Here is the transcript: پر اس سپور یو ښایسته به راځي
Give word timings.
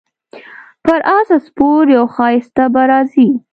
پر 0.85 0.99
اس 1.15 1.29
سپور 1.45 1.83
یو 1.95 2.05
ښایسته 2.15 2.63
به 2.73 2.83
راځي 2.91 3.29